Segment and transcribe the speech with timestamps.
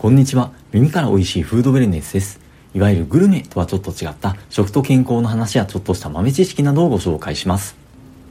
[0.00, 0.52] こんにちは。
[0.70, 2.38] 耳から美味しいフードウェルネスです。
[2.72, 7.74] いわゆるグルメとはちょっと違った食と健康の話やちょっとした豆知識などをご紹介します。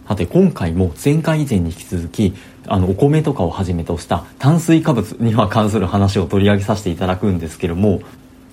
[0.07, 2.33] さて今回も前回以前に引き続き
[2.67, 7.99] あのお米とかをはじめとした炭水化物には関する話を取り上げさせていただくんですけども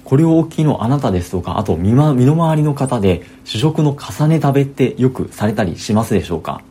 [0.03, 6.62] これをお聞きのあなたですとかあと身,、ま、身の回りの方で主食の重ね食べってよくされたりしますでしょうか？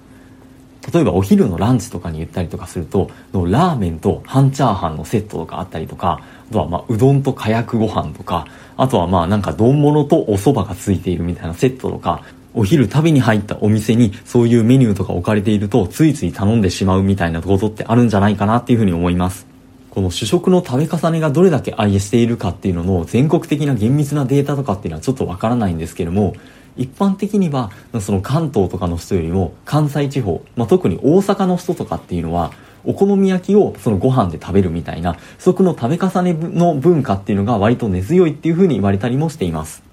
[0.91, 12.23] 例えばお昼のランチとかに言ったりとかするとのラーメンと半チャーハンのセットとかあったりとかあとはまうどんとかやくご飯とかあとはまあなんか丼物とお蕎麦がついているみたいなセットとか
[12.53, 19.47] お昼食べに入ったお店にそういうメニューとか置かれているとついつい頼んでしまうみたいなことってあるんじゃないかなっていうふうに思います。
[19.89, 26.33] この主食の食べ重ねがどれだけ愛しているかっていうのの全国的な厳密なデータとかっていうのはちょっとわからないんですけども
[26.75, 32.51] 一般的にはその関東とかの人よりも関西地方、まあ、特に大阪の人とかっていうのは
[32.85, 39.83] お好み焼きをそのご飯で食べるみたいな不足の食べ重ねの文化っていうのが割と根強いっていうふうに言われたりもしています。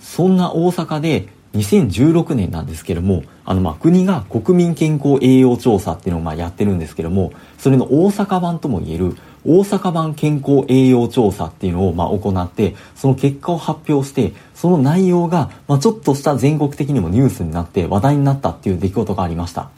[0.00, 19.70] そんな大阪で2016年なんですけどもあのま国が国民健康栄養調査っていうのをまやってるんですけどもそれの大阪版ともいえる大阪版健康栄養調査っていうのをまあ行ってその結果を発表してその内容がまあちょっとした全国的にもニュースになって話題になったっていう出来事がありました。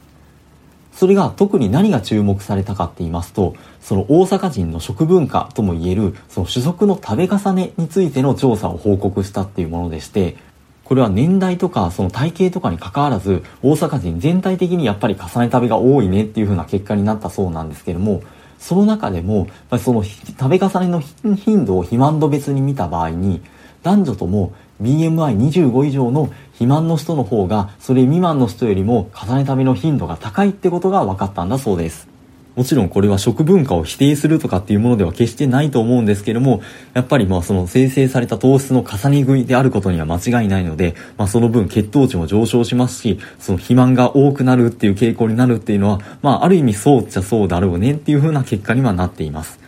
[0.95, 10.37] それが特に何が注目されたかって言いますとその大阪人の食文化ともいえるその主食の食べ重ねについての調査を報告したっていうものでして
[10.85, 18.23] これは年代とかその体型とかに関わらず大阪人全体的にやっぱり重ね食べが多いねっていう風な結果になったそうなんですけども
[18.59, 21.01] その中でもその食べ重ねの
[21.37, 23.43] 頻度を肥満度別に見た場合に
[23.83, 24.53] 男女とも
[24.83, 32.14] BMI25 以上の肥満の人の方がそれ未満の人よりも重ね食べの頻度が高いってことが分かったんだそうです。
[32.57, 49.59] もちろんこれは食文化を否定するとかっていうものでは決してないと思うんですけども、やっぱりまあその生成された糖質の重ね食いであることには間違いないので、まあその分血糖値も上昇しますし、その肥満が多くなるっていう傾向になるっていうのは、まあある意味そうっちゃそうだろうねっていう風な結果にはなっています。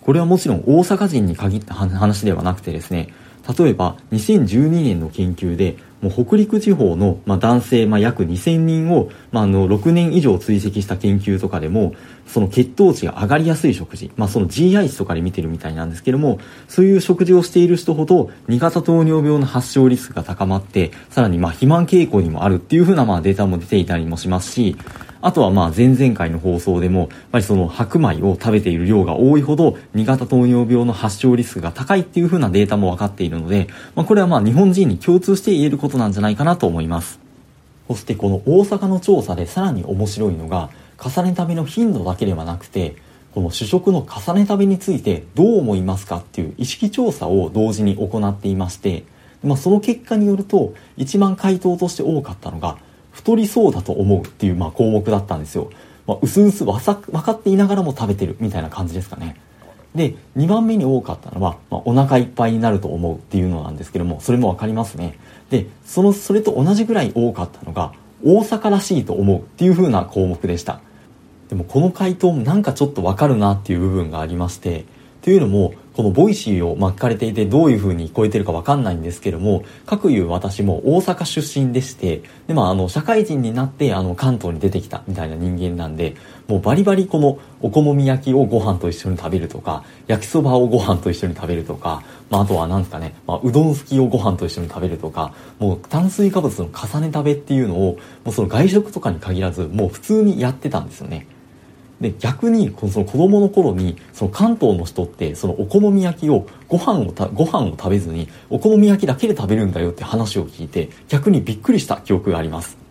[0.00, 3.12] これはもちろん大阪人に限った話ではなくてですね、
[3.58, 11.94] 例えば2012年の研究でもう北陸地方の、まあ、男性、まあ、約2000人を、まあ、あの6年以上追跡した研究とかでも
[12.26, 16.38] その血糖値が上がりやすい食事、まあ、その GI 値とかで見てるみたいなんですけども
[16.68, 24.76] そういう食事をしている人ほど2型糖尿病の発症リスクが高まってさらにまあ肥満傾向にもあるっていうふうなまあデータも出ていたりもしますし
[25.22, 37.20] あとはまあ前々回の放送でも、やっぱりその白米を食べている量が多いほど2型糖尿病の発症リスクが高いっていう風なデータも分かっているので、まあこれはまあ日本人に共通して言えることなんじゃないかなと思います。
[37.88, 42.96] そしてこの大阪の調査でさらに面白いのが、重ね食べの頻度だけではなくて、
[43.34, 49.04] この主食の重ね食べについてどう思いますかっていう意識調査を同時に行っていまして、
[49.44, 52.76] まあ、その結果によると一番回答として多かったのが
[53.12, 55.70] 太りそうだと思うっていうまあ項目だったんですよ。
[56.06, 59.36] まあ、うすうす分かっていながらも食べてるみたいな感じですかね。
[59.94, 65.18] で、2番目に多かったのは、まあ、お腹いっぱいになると思うっていうのなんですけども、それもわかりますね。
[65.50, 67.92] で、その、それと同じぐらい多かったのが、
[68.24, 70.80] 大阪らしいと思うっていう風な項目でした。
[71.48, 74.84] でもこの回答もなんかちょっとわかるなっていう部分がありまして、
[75.22, 86.16] というのも、この Voicy を聞かれていてどういう風に聞こえてるかわかんないんですけども、かくいう私も大阪出身でして、で、まあ、あの、社会人になって、あの、関東に出てきたみたいな人間なんで、
[86.48, 101.26] もうバリバリこのお好み焼きをご飯と一緒に食べるとか、焼きそばをご飯と一緒に食べるとか、まあ、あとは何ですかね、まあ、うどん好きをご飯と一緒に食べるとか、もう炭水化物の重ね食べっていうのを、もうその外食とかに限らず、もう普通にやってたんですよね。
[102.00, 112.89] で逆にこのその子供の頃にその関東の人ってそのお好み焼きをご飯をたご飯を食べずにお好み焼きだけで食べるんだよって話を聞いて逆にびっくりした記憶があります。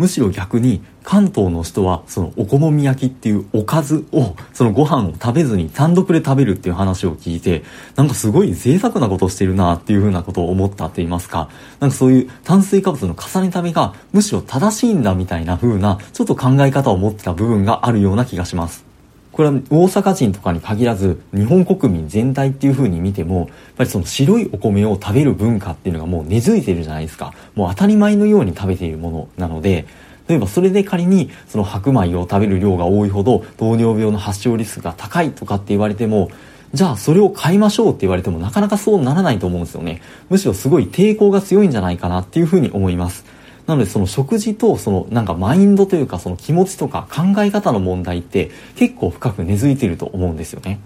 [0.00, 7.64] むしろ逆に関東の人はそのお好み焼きっていうおかずをそのご飯を食べずに単独で食べるっていう話を聞いて
[7.96, 11.50] なんかすごい贅沢なことをしてるなっていうふうなことを思ったって言いますか
[11.80, 18.89] なんかそういう炭水化物の重ねた目がむしろ正しいんだみたいな風なちょっと考え方を持ってた部分があるような気がします。
[19.40, 23.48] これは大阪人とかに限らず日本国民全体っていう風に見てもやっ
[23.78, 27.32] ぱりその白いお米を食べる文化っていうのがもう根付いてるじゃないですか。
[27.54, 29.86] もう当たり前のように食べているものなので
[30.28, 36.30] 例えばそれで仮にその白米を食べる量が多いほど糖尿病の発症リスクが高いとかって言われても
[36.74, 40.02] じゃあそれを買いましょうって言われてもなかなかそうならないと思うんですよね。
[40.28, 43.24] むしろすごい抵抗が強いんじゃないかなっていうふうに思います。
[43.70, 50.80] なのでその食事とそのなんかマインドというかその気持ちとか考え方の問題って結構深く根付いてると思うんですよね。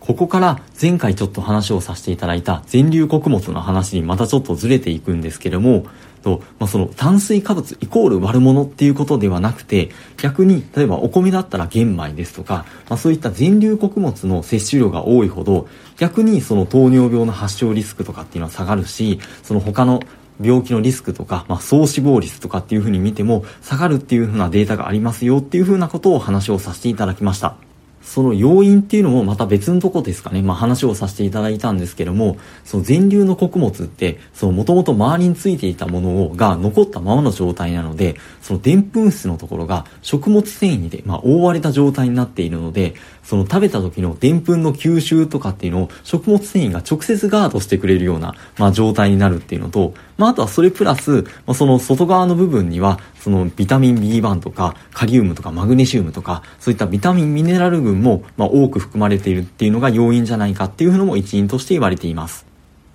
[0.00, 5.86] ここから前回ちょっと話をさせていただいた全粒穀物の話にまたちょっとずれていくんですけども、
[6.22, 15.68] と、まあ、その炭水化物イコール悪者っていうことではなくて、逆に、例えばお米だったら玄米ですとか、まあ、そういった全粒穀物の摂取量が多いほど、
[15.98, 20.00] 逆にその糖尿病の発症リスクとかっていうのは下がるし、その他の
[20.42, 27.56] 病気のリスクとか、まあ、総死亡率とかっていうふうに見ても下がるっていうふうなデータがありますよっていうふうなことを話をさせていただきました。
[28.02, 62.46] その要因っていうのもまた別のとこですかね、まあ話をさせていただいたんですけども、その全粒の穀物って、その元々周りについていたものをが残ったままの状態なので、その澱粉質のところが食物繊維で、まあ、覆われた状態になっているので、その食べた時の澱粉の吸収とかっていうのを食物繊維が直接ガードしてくれるような、まあ、状態になるっていうのと、まあ、あとはそれプラス、まあ、その外側の部分には、そのビタミン B1 とか、カリウムとかマグネシウムとか、そういったビタミンミネラル群も、まあ、多く含まれているっていうのが要因じゃないかっていうのも一因として言われています。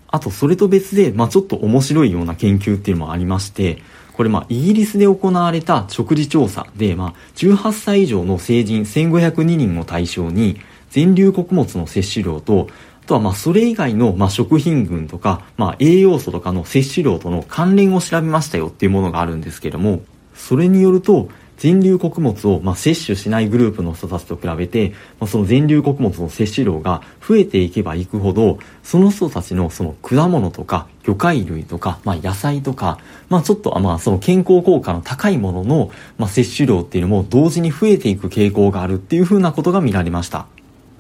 [0.08, 3.84] あと、それと別で、まあ、ちょっと面白いような研究っていうのもありまして、
[4.14, 10.60] これまあイギリスで行われた食事調査で、まあ18歳以上の成人1502人を対象に
[10.90, 12.70] 全粒穀物の摂取量と、
[13.08, 20.02] とはまあそれ以外のまあ食品群とか、まあ栄養素とかの摂取量との関連を調べましたよっていうものがあるんですけども、
[20.36, 33.00] それによると、全粒穀物をまあ摂取しないグループの人たちと比べて、まあ、その全粒穀物の摂取量が増えていけばいくほど、その人たちのその果物とか魚介類とか、まあ、野菜とか、
[33.30, 40.46] まあ、ちょっとまあその健康効果の高いものの、まあ、摂取量っていうのも同時に増えていく傾向があるっていうふうなことが見られました。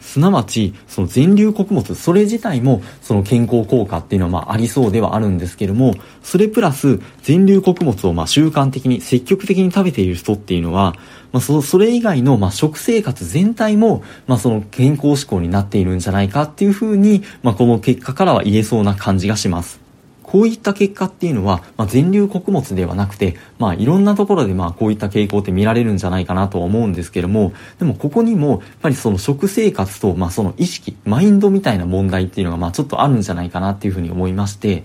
[0.07, 10.95] すなわち、その全粒穀物、それ自体もその健康効果っていうのはまあありそうではあるんですけども、それプラス全粒穀物をまあ習慣的に積極的に食べている人っていうのは、
[11.33, 19.86] まあそそれ以外のまあ食生活全体もまあその健康志向になっているんじゃないかっていうふうに、まあこの結果からは言えそうな感じがします。
[20.27, 34.83] こういった結果っていうのは、まあ、全粒穀物ではなくて、まあ、いろんなところでまあ、こういった傾向って見られるんじゃないかなとは思うんですけども、でもここにも、やっぱりその食生活と、まあ、その意識、マインドみたいな問題っていうのが、まあ、ちょっとあるんじゃないかなっていうふうに思いまして、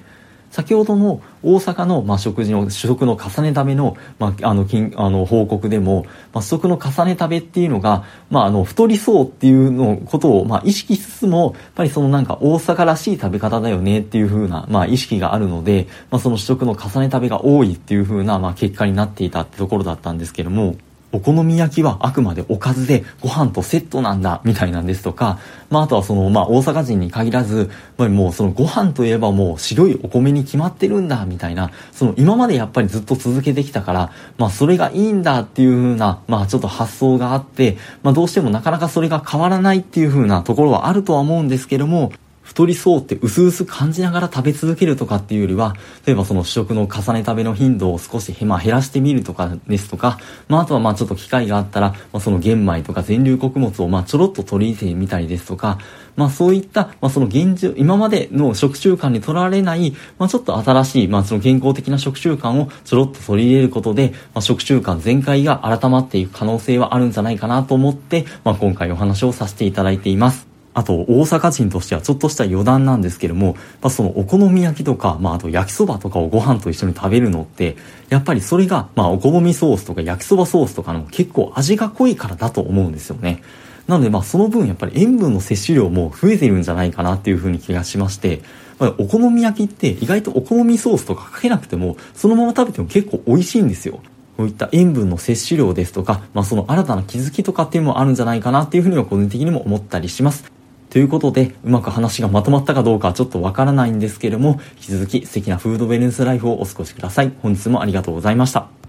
[0.52, 6.04] 先ほどの大阪の、まあ、食事の、主食の重ね食べの、まあ、あの、金、あの、報告でも、
[6.34, 20.76] まあ、食の重ね食べっていうのが、まあ、あの、太りそうっていうのことを、まあ、意識しつつも、やっぱりそのなんか大阪らしい食べ方だよねっていう風な、まあ、意識があるので、まあ、その主食の重ね食べが多いっていう風な、まあ、結果になっていたってところだったんですけども、
[21.12, 25.38] お好み焼きはあくまでおかずでご飯とセットなんだ、みたいなんですとか、
[25.70, 42.12] まああとはその、まあ大阪人に限らず、まあ、もうそのご飯といえばもう白いお米に決まってるんだ、みたいな、その今までやっぱりずっと続けてきたから、まあそれがいいんだっていう風な、まあちょっと発想があって、まあどうしてもなかなかそれが変わらないっていう風なところはあるとは思うんですけども、
[42.52, 50.19] 太りそうって薄々感じながら食べ続けるとかっていうよりは、例えばその主食の重ね食べの頻度を少し、まあ、減らしてみるとかですとか、
[50.49, 55.78] まあ、あとはまあちょっと機会があったら、まあ、その玄米とか全粒穀物をまあちょろっと取り入れてみたりですとか、
[56.14, 70.51] まあそういった、まあその現状、今までの食習慣にとられない、まあちょっと新しい、まあその健康的な食習慣をちょろっと取り入れることで、まあ食習慣全開が改まっていく可能性はあるんじゃないかなと思って、まあ今回お話をさせていただいています。
[70.74, 77.76] あと、大阪人としてはちょっとした余談なんですけども、まあ、そのお好み焼きとか、まあ、あと焼きそばとかをご飯と一緒に食べるのって、
[78.08, 83.43] やっぱりそれが、まあ、お好みソースとか焼きそばソースとかの結構味が濃いからだと思うんですよね。
[83.86, 88.43] なので、まあ、その分やっぱり塩分の摂取量も増えてるんじゃないかなっていうふうに気がしまして、
[88.79, 94.00] ま、お好み焼きって意外とお好みソースとかかけなくても、そのまま食べても結構美味しいんですよ。
[94.36, 100.61] こういった塩分の摂取量ですとか、まあ、その新たな気づきとかっていうのもあるんじゃないかなっていうふうには個人的にも思ったりします。
[100.93, 107.32] ということで、うまく話がまとまったかどうかちょっとわからないんですけれども、引き続き素敵なフードベルネスライフをお過ごしください。
[107.41, 108.72] 本日もありがとうございました。